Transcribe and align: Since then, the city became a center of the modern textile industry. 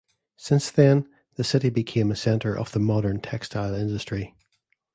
Since 0.35 0.71
then, 0.71 1.07
the 1.35 1.43
city 1.43 1.69
became 1.69 2.09
a 2.09 2.15
center 2.15 2.57
of 2.57 2.71
the 2.71 2.79
modern 2.79 3.21
textile 3.21 3.75
industry. 3.75 4.33